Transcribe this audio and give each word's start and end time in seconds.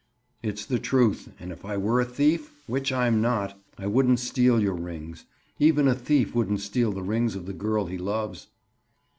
"It's 0.41 0.65
the 0.65 0.79
truth. 0.79 1.31
And 1.39 1.51
if 1.51 1.63
I 1.63 1.77
were 1.77 2.01
a 2.01 2.05
thief—which 2.05 2.91
I'm 2.91 3.21
not—I 3.21 3.85
wouldn't 3.85 4.19
steal 4.19 4.59
your 4.59 4.73
rings. 4.73 5.25
Even 5.59 5.87
a 5.87 5.93
thief 5.93 6.33
wouldn't 6.33 6.61
steal 6.61 6.91
the 6.91 7.03
rings 7.03 7.35
of 7.35 7.45
the 7.45 7.53
girl 7.53 7.85
he 7.85 7.99
loves." 7.99 8.47